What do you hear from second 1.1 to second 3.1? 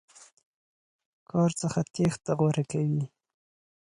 کار څخه تېښته غوره کوي.